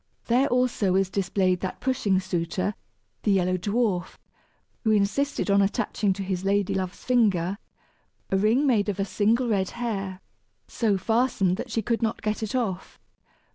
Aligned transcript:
There, 0.25 0.47
also, 0.47 0.93
was 0.93 1.11
displayed 1.11 1.59
that 1.59 1.79
pushing 1.79 2.19
suitor, 2.19 2.73
the 3.21 3.33
Yellow 3.33 3.55
Dwarf, 3.55 4.17
who 4.83 4.89
insisted 4.89 5.51
on 5.51 5.61
attaching 5.61 6.11
to 6.13 6.23
his 6.23 6.43
lady 6.43 6.73
love's 6.73 7.03
finger 7.05 7.59
a 8.31 8.37
ring 8.37 8.65
made 8.65 8.89
of 8.89 8.99
a 8.99 9.05
single 9.05 9.47
red 9.47 9.69
hair, 9.77 10.19
so 10.67 10.97
fastened 10.97 11.57
that 11.57 11.69
she 11.69 11.83
could 11.83 12.01
not 12.01 12.23
get 12.23 12.41
it 12.41 12.55
off. 12.55 12.97